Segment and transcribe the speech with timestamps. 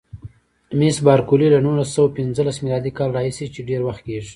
[0.79, 4.29] مس بارکلي: له نولس سوه پنځلسم میلادي کال راهیسې چې ډېر وخت کېږي.